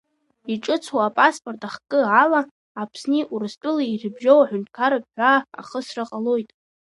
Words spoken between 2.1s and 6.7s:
ала Аԥсни Урыстәылеи ирыбжьоу аҳәынҭқарратә ҳәаа ахысра ҟалоит.